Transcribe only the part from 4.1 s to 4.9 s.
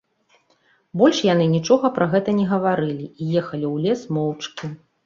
моўчкі.